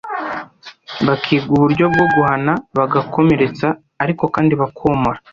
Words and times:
bakiga 1.07 1.47
uburyo 1.55 1.85
bwo 1.93 2.05
guhana 2.13 2.53
bagakomeretsa 2.77 3.67
ariko 4.03 4.23
kandi 4.35 4.53
bakomora 4.61 5.19